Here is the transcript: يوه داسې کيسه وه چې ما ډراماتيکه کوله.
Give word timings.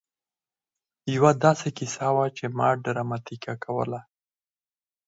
يوه 1.15 1.31
داسې 1.45 1.67
کيسه 1.77 2.07
وه 2.15 2.25
چې 2.37 2.45
ما 2.57 2.69
ډراماتيکه 2.83 3.53
کوله. 3.65 3.99